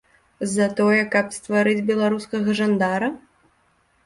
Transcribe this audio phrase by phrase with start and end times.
[0.53, 3.13] За тое, каб стварыць беларускага жандара?